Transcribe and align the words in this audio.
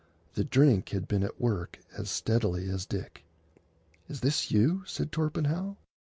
The 0.33 0.43
drink 0.43 0.89
had 0.89 1.07
been 1.07 1.21
at 1.23 1.39
work 1.39 1.77
as 1.95 2.09
steadily 2.09 2.67
as 2.71 2.87
Dick. 2.87 3.23
"Is 4.07 4.21
this 4.21 4.49
you?" 4.49 4.81
said 4.87 5.11
Torpenhow. 5.11 5.77